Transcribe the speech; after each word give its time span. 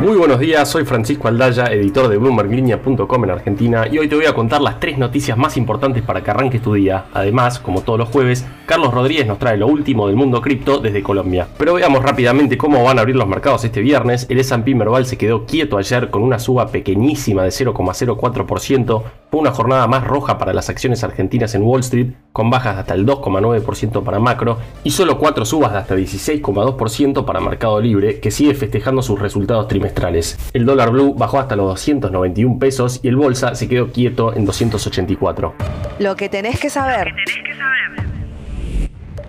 Muy 0.00 0.16
buenos 0.16 0.40
días, 0.40 0.66
soy 0.66 0.86
Francisco 0.86 1.28
Aldaya, 1.28 1.66
editor 1.66 2.08
de 2.08 2.16
BloombergLinea.com 2.16 3.24
en 3.24 3.30
Argentina 3.30 3.86
y 3.86 3.98
hoy 3.98 4.08
te 4.08 4.16
voy 4.16 4.24
a 4.24 4.32
contar 4.32 4.62
las 4.62 4.80
tres 4.80 4.96
noticias 4.96 5.36
más 5.36 5.58
importantes 5.58 6.02
para 6.02 6.24
que 6.24 6.30
arranques 6.30 6.62
tu 6.62 6.72
día. 6.72 7.04
Además, 7.12 7.58
como 7.58 7.82
todos 7.82 7.98
los 7.98 8.08
jueves, 8.08 8.46
Carlos 8.64 8.94
Rodríguez 8.94 9.26
nos 9.26 9.38
trae 9.38 9.58
lo 9.58 9.66
último 9.66 10.06
del 10.06 10.16
mundo 10.16 10.40
cripto 10.40 10.78
desde 10.78 11.02
Colombia. 11.02 11.48
Pero 11.58 11.74
veamos 11.74 12.02
rápidamente 12.02 12.56
cómo 12.56 12.82
van 12.82 12.96
a 12.96 13.02
abrir 13.02 13.14
los 13.14 13.28
mercados 13.28 13.62
este 13.66 13.82
viernes. 13.82 14.26
El 14.30 14.40
S&P 14.40 14.74
Merval 14.74 15.04
se 15.04 15.18
quedó 15.18 15.44
quieto 15.44 15.76
ayer 15.76 16.08
con 16.08 16.22
una 16.22 16.38
suba 16.38 16.68
pequeñísima 16.68 17.42
de 17.42 17.50
0,04%. 17.50 19.02
Fue 19.30 19.40
una 19.40 19.50
jornada 19.50 19.86
más 19.86 20.04
roja 20.04 20.38
para 20.38 20.54
las 20.54 20.70
acciones 20.70 21.04
argentinas 21.04 21.54
en 21.54 21.62
Wall 21.62 21.80
Street, 21.80 22.12
con 22.40 22.48
bajas 22.48 22.74
de 22.74 22.80
hasta 22.80 22.94
el 22.94 23.04
2,9% 23.04 24.02
para 24.02 24.18
macro 24.18 24.56
y 24.82 24.92
solo 24.92 25.18
4 25.18 25.44
subas 25.44 25.72
de 25.72 25.78
hasta 25.78 25.94
16,2% 25.94 27.26
para 27.26 27.38
Mercado 27.38 27.78
Libre, 27.82 28.18
que 28.18 28.30
sigue 28.30 28.54
festejando 28.54 29.02
sus 29.02 29.20
resultados 29.20 29.68
trimestrales. 29.68 30.38
El 30.54 30.64
dólar 30.64 30.90
blue 30.90 31.12
bajó 31.14 31.38
hasta 31.38 31.54
los 31.54 31.66
291 31.66 32.58
pesos 32.58 33.00
y 33.02 33.08
el 33.08 33.16
bolsa 33.16 33.54
se 33.54 33.68
quedó 33.68 33.92
quieto 33.92 34.34
en 34.34 34.46
284. 34.46 35.52
Lo 35.98 36.16
que 36.16 36.30
tenés 36.30 36.58
que 36.58 36.70
saber. 36.70 37.12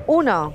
1. 0.08 0.54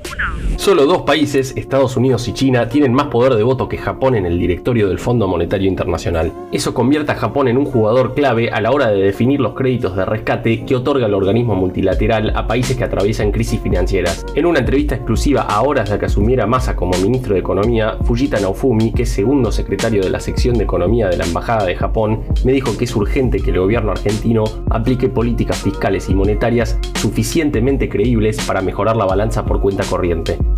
Solo 0.57 0.87
dos 0.87 1.03
países, 1.03 1.53
Estados 1.57 1.97
Unidos 1.97 2.27
y 2.29 2.33
China, 2.33 2.69
tienen 2.69 2.93
más 2.93 3.07
poder 3.07 3.35
de 3.35 3.43
voto 3.43 3.69
que 3.69 3.77
Japón 3.77 4.15
en 4.15 4.27
el 4.27 4.39
directorio 4.39 4.89
del 4.89 4.99
Fondo 4.99 5.29
Monetario 5.29 5.69
Internacional. 5.69 6.33
Eso 6.51 6.75
convierte 6.75 7.13
a 7.13 7.17
Japón 7.17 7.47
en 7.47 7.59
un 7.59 7.67
jugador 7.67 8.15
clave 8.15 8.51
a 8.51 8.61
la 8.61 8.73
hora 8.73 8.89
de 8.89 9.01
definir 9.01 9.39
los 9.39 9.55
créditos 9.55 9.95
de 9.95 10.05
rescate 10.05 10.65
que 10.65 10.75
otorga 10.75 11.07
el 11.07 11.15
organismo 11.15 11.55
multilateral 11.55 12.33
a 12.35 12.47
países 12.47 12.77
que 12.77 12.85
atraviesan 12.85 13.33
crisis 13.33 13.61
financieras. 13.61 14.25
En 14.35 14.47
una 14.47 14.61
entrevista 14.61 14.95
exclusiva 14.95 15.43
a 15.43 15.63
horas 15.63 15.91
de 15.91 15.99
que 15.99 16.07
asumiera 16.07 16.47
Massa 16.47 16.75
como 16.75 16.99
ministro 16.99 17.35
de 17.35 17.41
Economía, 17.41 17.99
Fujita 18.03 18.41
Naofumi, 18.41 18.93
que 18.93 19.03
es 19.03 19.11
segundo 19.11 19.53
secretario 19.53 20.03
de 20.03 20.11
la 20.11 20.21
sección 20.21 20.57
de 20.57 20.65
Economía 20.65 21.09
de 21.09 21.19
la 21.19 21.27
Embajada 21.27 21.67
de 21.67 21.77
Japón, 21.77 22.23
me 22.45 22.53
dijo 22.53 22.77
que 22.77 22.85
es 22.85 22.97
urgente 22.97 23.41
que 23.41 23.51
el 23.51 23.59
gobierno 23.59 23.93
argentino 23.93 24.45
aplique 24.71 25.09
políticas 25.09 25.63
fiscales 25.63 26.09
y 26.09 26.15
monetarias 26.15 26.79
suficientemente 26.95 27.89
creíbles 27.89 28.43
para 28.47 28.63
mejorar 28.63 28.97
la 28.97 29.05
balanza 29.05 29.45
por 29.45 29.61
cuenta 29.61 29.85
corriente. 29.85 30.06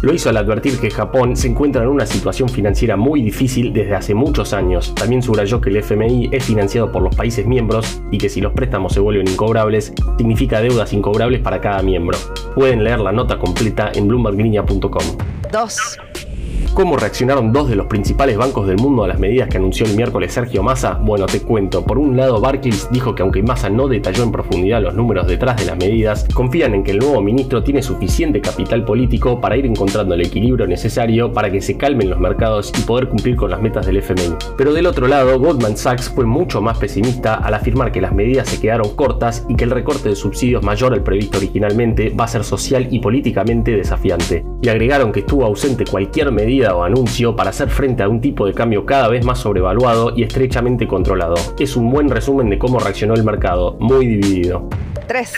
Lo 0.02 0.14
hizo 0.14 0.28
al 0.28 0.36
advertir 0.36 0.78
que 0.78 0.90
Japón 0.90 1.36
se 1.36 1.48
encuentra 1.48 1.82
en 1.82 1.88
una 1.88 2.06
situación 2.06 2.48
financiera 2.48 2.96
muy 2.96 3.22
difícil 3.22 3.72
desde 3.72 3.94
hace 3.94 4.14
muchos 4.14 4.52
años. 4.52 4.94
También 4.94 5.22
subrayó 5.22 5.60
que 5.60 5.70
el 5.70 5.76
FMI 5.78 6.30
es 6.32 6.44
financiado 6.44 6.92
por 6.92 7.02
los 7.02 7.14
países 7.14 7.46
miembros 7.46 8.00
y 8.10 8.18
que 8.18 8.28
si 8.28 8.40
los 8.40 8.52
préstamos 8.52 8.92
se 8.92 9.00
vuelven 9.00 9.28
incobrables, 9.28 9.92
significa 10.16 10.60
deudas 10.60 10.92
incobrables 10.92 11.40
para 11.40 11.60
cada 11.60 11.82
miembro. 11.82 12.18
Pueden 12.54 12.84
leer 12.84 13.00
la 13.00 13.12
nota 13.12 13.38
completa 13.38 13.90
en 13.94 14.08
bloomberglinea.com. 14.08 15.04
2. 15.52 16.27
¿Cómo 16.74 16.96
reaccionaron 16.96 17.52
dos 17.52 17.68
de 17.68 17.74
los 17.74 17.86
principales 17.86 18.36
bancos 18.36 18.66
del 18.68 18.76
mundo 18.76 19.02
a 19.02 19.08
las 19.08 19.18
medidas 19.18 19.48
que 19.48 19.56
anunció 19.56 19.84
el 19.84 19.96
miércoles 19.96 20.32
Sergio 20.32 20.62
Massa? 20.62 20.94
Bueno, 20.94 21.26
te 21.26 21.40
cuento. 21.40 21.84
Por 21.84 21.98
un 21.98 22.16
lado, 22.16 22.40
Barclays 22.40 22.88
dijo 22.92 23.14
que 23.14 23.22
aunque 23.22 23.42
Massa 23.42 23.68
no 23.68 23.88
detalló 23.88 24.22
en 24.22 24.30
profundidad 24.30 24.80
los 24.80 24.94
números 24.94 25.26
detrás 25.26 25.56
de 25.56 25.64
las 25.64 25.76
medidas, 25.76 26.26
confían 26.32 26.74
en 26.74 26.84
que 26.84 26.92
el 26.92 26.98
nuevo 26.98 27.20
ministro 27.20 27.64
tiene 27.64 27.82
suficiente 27.82 28.40
capital 28.40 28.84
político 28.84 29.40
para 29.40 29.56
ir 29.56 29.66
encontrando 29.66 30.14
el 30.14 30.20
equilibrio 30.20 30.66
necesario 30.68 31.32
para 31.32 31.50
que 31.50 31.60
se 31.60 31.76
calmen 31.76 32.10
los 32.10 32.20
mercados 32.20 32.72
y 32.78 32.82
poder 32.82 33.08
cumplir 33.08 33.34
con 33.34 33.50
las 33.50 33.60
metas 33.60 33.86
del 33.86 33.96
FMI. 33.96 34.36
Pero 34.56 34.72
del 34.72 34.86
otro 34.86 35.08
lado, 35.08 35.38
Goldman 35.40 35.76
Sachs 35.76 36.08
fue 36.08 36.26
mucho 36.26 36.60
más 36.60 36.78
pesimista 36.78 37.34
al 37.34 37.54
afirmar 37.54 37.90
que 37.90 38.00
las 38.00 38.14
medidas 38.14 38.48
se 38.48 38.60
quedaron 38.60 38.94
cortas 38.94 39.44
y 39.48 39.56
que 39.56 39.64
el 39.64 39.70
recorte 39.70 40.10
de 40.10 40.16
subsidios 40.16 40.62
mayor 40.62 40.92
al 40.92 41.02
previsto 41.02 41.38
originalmente 41.38 42.10
va 42.10 42.24
a 42.24 42.28
ser 42.28 42.44
social 42.44 42.86
y 42.90 43.00
políticamente 43.00 43.72
desafiante. 43.72 44.44
Y 44.62 44.68
agregaron 44.68 45.10
que 45.10 45.20
estuvo 45.20 45.44
ausente 45.44 45.84
cualquier 45.84 46.30
medida 46.30 46.67
o 46.76 46.84
anuncio 46.84 47.36
para 47.36 47.50
hacer 47.50 47.68
frente 47.68 48.02
a 48.02 48.08
un 48.08 48.20
tipo 48.20 48.46
de 48.46 48.54
cambio 48.54 48.86
cada 48.86 49.08
vez 49.08 49.24
más 49.24 49.38
sobrevaluado 49.38 50.12
y 50.16 50.22
estrechamente 50.22 50.86
controlado. 50.86 51.34
Es 51.58 51.76
un 51.76 51.90
buen 51.90 52.08
resumen 52.08 52.50
de 52.50 52.58
cómo 52.58 52.78
reaccionó 52.78 53.14
el 53.14 53.24
mercado, 53.24 53.76
muy 53.80 54.06
dividido. 54.06 54.68
3. 55.06 55.32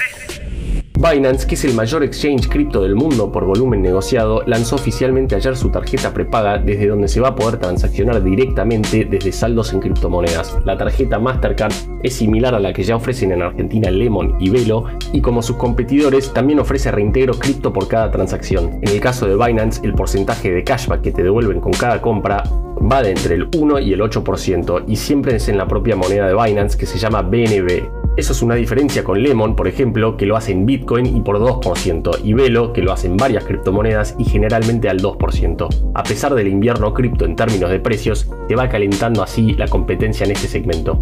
Binance, 1.00 1.47
que 1.47 1.55
es 1.55 1.65
el 1.65 1.72
mayor 1.72 2.05
exchange 2.05 2.47
cripto 2.47 2.83
del 2.83 2.94
mundo 2.94 3.33
por 3.33 3.47
volumen 3.47 3.81
negociado, 3.81 4.43
lanzó 4.47 4.77
oficialmente 4.77 5.34
ayer 5.34 5.56
su 5.56 5.71
tarjeta 5.71 6.12
prepaga 6.12 6.59
desde 6.59 6.88
donde 6.88 7.09
se 7.09 7.22
va 7.22 7.28
a 7.28 7.34
poder 7.34 7.59
transaccionar 7.59 8.22
directamente 8.22 9.06
desde 9.06 9.33
saldos 9.33 9.72
en 9.72 9.81
criptomonedas. 9.81 10.59
La 10.66 10.77
tarjeta 10.77 11.19
Mastercard 11.19 11.72
es 12.03 12.12
similar 12.12 12.55
a 12.55 12.61
la 12.61 12.75
que 12.75 12.83
ya 12.83 12.97
ofrecen 12.97 13.33
en 13.33 13.41
Argentina 13.41 13.91
Lemon 13.91 14.37
y 14.41 14.50
Velo 14.50 14.84
y 15.11 15.22
como 15.22 15.41
sus 15.41 15.56
competidores 15.56 16.34
también 16.34 16.61
ofrece 16.61 16.91
reintegro 16.91 17.32
cripto 17.32 17.72
por 17.72 17.88
cada 17.88 18.11
transacción. 18.11 18.78
En 18.82 18.88
el 18.88 19.00
caso 19.00 19.27
de 19.27 19.43
Binance, 19.43 19.81
el 19.82 19.94
porcentaje 19.94 20.53
de 20.53 20.65
cashback 20.65 21.00
que 21.00 21.12
te 21.12 21.22
devuelven 21.22 21.62
con 21.62 21.72
cada 21.72 22.03
compra 22.03 22.43
va 22.78 23.03
de 23.03 23.12
entre 23.12 23.37
el 23.37 23.49
1 23.56 23.78
y 23.78 23.94
el 23.94 24.03
8% 24.03 24.84
y 24.87 24.97
siempre 24.97 25.37
es 25.37 25.49
en 25.49 25.56
la 25.56 25.67
propia 25.67 25.97
moneda 25.97 26.27
de 26.27 26.34
Binance 26.34 26.77
que 26.77 26.84
se 26.84 26.99
llama 26.99 27.22
BNB. 27.22 28.00
Eso 28.16 28.32
es 28.32 28.43
una 28.43 28.56
diferencia 28.56 29.04
con 29.04 29.22
Lemon, 29.22 29.54
por 29.54 29.69
ejemplo, 29.69 30.16
que 30.16 30.26
lo 30.26 30.37
hace 30.37 30.53
en 30.53 30.66
Bitcoin 30.66 31.06
y 31.06 31.21
por 31.21 31.38
2%, 31.38 32.19
y 32.25 32.32
Velo, 32.32 32.72
que 32.72 32.82
lo 32.82 32.93
hace 32.93 33.06
en 33.06 33.16
varias 33.16 33.44
criptomonedas 33.44 34.16
y 34.19 34.25
generalmente 34.25 34.88
al 34.88 35.00
2%. 35.00 35.93
A 35.94 36.03
pesar 36.03 36.34
del 36.34 36.49
invierno 36.49 36.93
cripto 36.93 37.25
en 37.25 37.37
términos 37.37 37.70
de 37.70 37.78
precios, 37.78 38.28
se 38.49 38.56
va 38.56 38.69
calentando 38.69 39.22
así 39.22 39.54
la 39.54 39.69
competencia 39.69 40.25
en 40.25 40.32
este 40.32 40.49
segmento. 40.49 41.00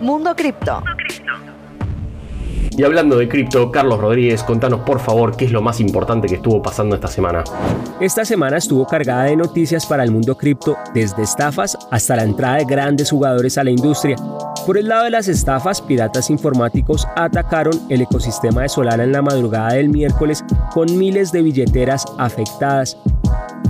Mundo 0.00 0.34
Cripto. 0.34 0.82
Y 2.78 2.84
hablando 2.84 3.18
de 3.18 3.28
cripto, 3.28 3.72
Carlos 3.72 3.98
Rodríguez, 3.98 4.44
contanos 4.44 4.82
por 4.82 5.00
favor 5.00 5.36
qué 5.36 5.46
es 5.46 5.50
lo 5.50 5.60
más 5.60 5.80
importante 5.80 6.28
que 6.28 6.36
estuvo 6.36 6.62
pasando 6.62 6.94
esta 6.94 7.08
semana. 7.08 7.42
Esta 8.00 8.24
semana 8.24 8.58
estuvo 8.58 8.86
cargada 8.86 9.24
de 9.24 9.34
noticias 9.34 9.84
para 9.84 10.04
el 10.04 10.12
mundo 10.12 10.36
cripto, 10.36 10.76
desde 10.94 11.24
estafas 11.24 11.76
hasta 11.90 12.14
la 12.14 12.22
entrada 12.22 12.58
de 12.58 12.66
grandes 12.66 13.10
jugadores 13.10 13.58
a 13.58 13.64
la 13.64 13.70
industria. 13.70 14.14
Por 14.64 14.78
el 14.78 14.86
lado 14.86 15.04
de 15.04 15.10
las 15.10 15.26
estafas, 15.26 15.82
piratas 15.82 16.30
informáticos 16.30 17.04
atacaron 17.16 17.74
el 17.88 18.02
ecosistema 18.02 18.62
de 18.62 18.68
Solana 18.68 19.02
en 19.02 19.10
la 19.10 19.22
madrugada 19.22 19.72
del 19.72 19.88
miércoles 19.88 20.44
con 20.72 20.96
miles 20.96 21.32
de 21.32 21.42
billeteras 21.42 22.04
afectadas. 22.16 22.96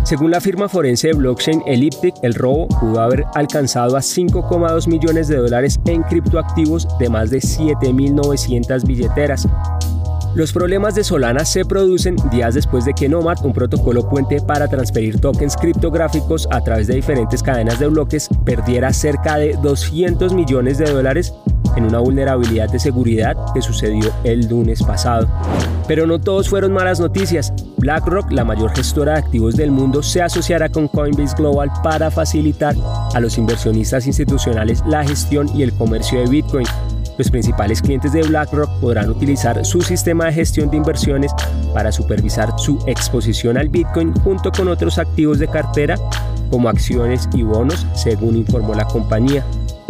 Según 0.05 0.31
la 0.31 0.41
firma 0.41 0.69
forense 0.69 1.09
de 1.09 1.15
blockchain 1.15 1.63
Elliptic, 1.67 2.15
el 2.23 2.35
robo 2.35 2.69
pudo 2.69 3.01
haber 3.01 3.25
alcanzado 3.35 3.97
a 3.97 4.01
5,2 4.01 4.89
millones 4.89 5.29
de 5.29 5.37
dólares 5.37 5.79
en 5.85 6.03
criptoactivos 6.03 6.89
de 6.99 7.09
más 7.11 7.31
de 7.31 7.39
7.900 7.39 8.85
billeteras. 8.85 9.47
Los 10.35 10.53
problemas 10.53 10.95
de 10.95 11.05
Solana 11.05 11.45
se 11.45 11.65
producen 11.65 12.17
días 12.31 12.55
después 12.55 12.85
de 12.85 12.93
que 12.95 13.09
Nomad, 13.09 13.45
un 13.45 13.53
protocolo 13.53 14.09
puente 14.09 14.41
para 14.41 14.69
transferir 14.69 15.19
tokens 15.21 15.57
criptográficos 15.57 16.47
a 16.51 16.63
través 16.63 16.87
de 16.87 16.95
diferentes 16.95 17.43
cadenas 17.43 17.81
de 17.81 17.89
bloques, 17.89 18.29
perdiera 18.45 18.93
cerca 18.93 19.37
de 19.37 19.57
200 19.57 20.35
millones 20.35 20.79
de 20.79 20.91
dólares 20.91 21.35
en 21.77 21.85
una 21.85 21.99
vulnerabilidad 21.99 22.71
de 22.71 22.79
seguridad 22.79 23.37
que 23.55 23.63
sucedió 23.63 24.11
el 24.25 24.49
lunes 24.49 24.83
pasado. 24.83 25.29
Pero 25.87 26.07
no 26.07 26.19
todos 26.19 26.49
fueron 26.49 26.73
malas 26.73 27.01
noticias. 27.01 27.53
BlackRock, 27.79 28.31
la 28.33 28.45
mayor 28.45 28.71
gestora 28.75 29.13
de 29.13 29.19
activos 29.19 29.57
del 29.57 29.71
mundo, 29.71 30.03
se 30.03 30.23
asociará 30.23 30.69
con 30.69 30.89
Coinbase 30.89 31.37
Global 31.37 31.71
para 31.83 32.11
facilitar 32.11 32.75
a 33.15 33.21
los 33.21 33.39
inversionistas 33.39 34.07
institucionales 34.07 34.83
la 34.87 35.05
gestión 35.05 35.49
y 35.57 35.63
el 35.63 35.73
comercio 35.73 36.21
de 36.21 36.27
Bitcoin. 36.27 36.67
Los 37.19 37.31
principales 37.31 37.83
clientes 37.83 38.13
de 38.13 38.23
BlackRock 38.23 38.71
podrán 38.81 39.11
utilizar 39.11 39.65
su 39.65 39.83
sistema 39.83 40.27
de 40.27 40.35
gestión 40.35 40.71
de 40.71 40.77
inversiones 40.77 41.33
para 41.75 41.91
supervisar 41.91 42.53
su 42.59 42.79
exposición 42.87 43.59
al 43.59 43.69
Bitcoin 43.69 44.15
junto 44.21 44.53
con 44.53 44.69
otros 44.69 44.99
activos 44.99 45.41
de 45.41 45.49
cartera 45.49 45.97
como 46.51 46.69
acciones 46.69 47.29
y 47.35 47.43
bonos, 47.43 47.87
según 47.95 48.37
informó 48.37 48.75
la 48.75 48.85
compañía. 48.85 49.45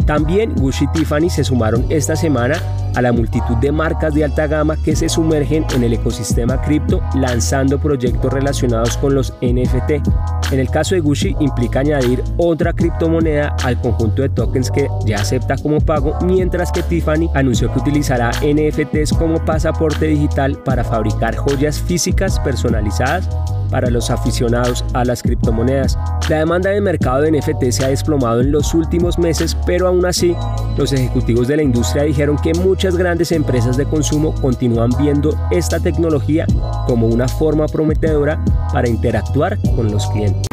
También 0.09 0.55
Gucci 0.55 0.87
y 0.87 0.89
Tiffany 0.89 1.29
se 1.29 1.45
sumaron 1.45 1.85
esta 1.91 2.17
semana 2.17 2.55
a 2.99 3.03
la 3.03 3.13
multitud 3.13 3.57
de 3.59 3.71
marcas 3.71 4.13
de 4.13 4.25
alta 4.25 4.49
gama 4.49 4.77
que 4.83 4.97
se 4.97 5.09
sumergen 5.09 5.65
en 5.73 5.85
el 5.85 5.93
ecosistema 5.93 6.61
cripto 6.61 7.01
lanzando 7.15 7.79
proyectos 7.79 8.33
relacionados 8.33 8.97
con 8.97 9.15
los 9.15 9.33
NFT. 9.41 10.03
En 10.51 10.59
el 10.59 10.69
caso 10.69 10.97
de 10.97 11.01
Gucci 11.01 11.37
implica 11.39 11.81
añadir 11.81 12.25
otra 12.39 12.73
criptomoneda 12.73 13.55
al 13.63 13.81
conjunto 13.81 14.23
de 14.23 14.31
tokens 14.31 14.71
que 14.71 14.89
ya 15.07 15.21
acepta 15.21 15.57
como 15.57 15.81
pago, 15.81 16.19
mientras 16.25 16.73
que 16.73 16.83
Tiffany 16.83 17.31
anunció 17.35 17.73
que 17.73 17.79
utilizará 17.79 18.33
NFTs 18.43 19.13
como 19.13 19.45
pasaporte 19.45 20.07
digital 20.07 20.59
para 20.65 20.83
fabricar 20.83 21.37
joyas 21.37 21.81
físicas 21.81 22.41
personalizadas 22.41 23.29
para 23.71 23.91
los 23.91 24.11
aficionados 24.11 24.85
a 24.95 25.05
las 25.05 25.23
criptomonedas. 25.23 25.99
La 26.29 26.39
demanda 26.39 26.71
de 26.71 26.81
mercado 26.81 27.23
de 27.23 27.33
NFT 27.33 27.71
se 27.71 27.85
ha 27.85 27.89
desplomado 27.89 28.41
en 28.41 28.53
los 28.53 28.75
últimos 28.75 29.19
meses, 29.19 29.57
pero 29.67 29.89
aún 29.89 30.05
así, 30.07 30.35
los 30.77 30.93
ejecutivos 30.93 31.49
de 31.49 31.57
la 31.57 31.63
industria 31.63 32.05
dijeron 32.05 32.37
que 32.37 32.53
muchas 32.55 32.88
grandes 32.97 33.33
empresas 33.33 33.77
de 33.77 33.85
consumo 33.85 34.35
continúan 34.41 34.91
viendo 34.99 35.35
esta 35.51 35.81
tecnología 35.81 36.47
como 36.87 37.07
una 37.07 37.29
forma 37.29 37.67
prometedora 37.67 38.43
para 38.73 38.89
interactuar 38.89 39.59
con 39.75 39.91
los 39.91 40.07
clientes. 40.09 40.47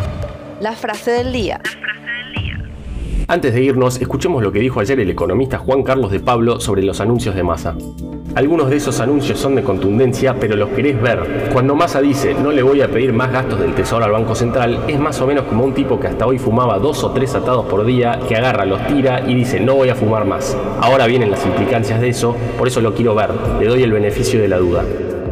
La 0.60 0.74
frase 0.74 1.12
del 1.12 1.32
día. 1.32 1.62
Antes 3.28 3.56
de 3.56 3.64
irnos, 3.64 4.00
escuchemos 4.00 4.44
lo 4.44 4.52
que 4.52 4.60
dijo 4.60 4.80
ayer 4.80 5.00
el 5.00 5.10
economista 5.10 5.58
Juan 5.58 5.82
Carlos 5.82 6.12
de 6.12 6.20
Pablo 6.20 6.60
sobre 6.60 6.84
los 6.84 7.02
anuncios 7.02 7.34
de 7.34 7.42
Massa. 7.42 7.76
Algunos 8.36 8.70
de 8.70 8.76
esos 8.76 9.00
anuncios 9.00 9.40
son 9.40 9.56
de 9.56 9.64
contundencia, 9.64 10.36
pero 10.40 10.56
los 10.56 10.70
querés 10.70 11.02
ver. 11.02 11.50
Cuando 11.52 11.74
Massa 11.74 12.02
dice 12.02 12.36
no 12.36 12.52
le 12.52 12.62
voy 12.62 12.82
a 12.82 12.88
pedir 12.88 13.14
más 13.14 13.32
gastos 13.32 13.60
del 13.60 13.74
Tesoro 13.74 14.06
al 14.06 14.12
Banco 14.12 14.36
Central, 14.36 14.84
es 14.88 15.00
más 15.00 15.20
o 15.22 15.28
menos 15.28 15.46
como 15.46 15.64
un 15.64 15.74
tipo 15.74 16.00
que 16.00 16.06
hasta 16.06 16.28
hoy 16.28 16.38
fumaba 16.38 16.78
dos 16.78 17.04
o 17.04 17.12
tres 17.12 17.34
atados 17.34 17.66
por 17.66 17.84
día, 17.84 18.20
que 18.28 18.36
agarra, 18.36 18.64
los 18.64 18.86
tira 18.86 19.28
y 19.28 19.34
dice 19.34 19.60
no 19.60 19.74
voy 19.74 19.90
a 19.90 19.96
fumar 19.96 20.26
más. 20.26 20.56
Ahora 20.80 21.08
vienen 21.08 21.32
las 21.32 21.44
implicancias 21.48 22.00
de 22.00 22.10
eso, 22.10 22.36
por 22.60 22.68
eso 22.68 22.80
lo 22.80 22.94
quiero 22.94 23.16
ver, 23.16 23.32
le 23.60 23.66
doy 23.66 23.82
el 23.82 23.92
beneficio 23.92 24.40
de 24.40 24.50
la 24.50 24.60
duda. 24.60 24.84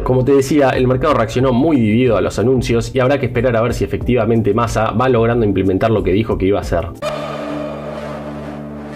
Como 0.02 0.24
te 0.24 0.32
decía, 0.32 0.70
el 0.70 0.88
mercado 0.88 1.14
reaccionó 1.14 1.52
muy 1.52 1.76
dividido 1.76 2.16
a 2.16 2.20
los 2.20 2.40
anuncios 2.40 2.92
y 2.92 2.98
habrá 2.98 3.20
que 3.20 3.26
esperar 3.26 3.56
a 3.56 3.62
ver 3.62 3.72
si 3.72 3.84
efectivamente 3.84 4.52
Massa 4.52 4.90
va 4.90 5.08
logrando 5.08 5.46
implementar 5.46 5.92
lo 5.92 6.02
que 6.02 6.12
dijo 6.12 6.36
que 6.36 6.46
iba 6.46 6.58
a 6.58 6.62
hacer. 6.62 6.88